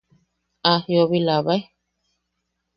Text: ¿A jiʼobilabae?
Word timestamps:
¿A 0.71 0.73
jiʼobilabae? 0.85 1.59